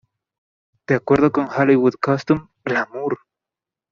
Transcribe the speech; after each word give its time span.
De 0.87 0.95
acuerdo 0.95 1.31
con 1.31 1.47
Hollywood 1.55 1.93
Costume: 2.01 2.47
Glamour! 2.65 3.19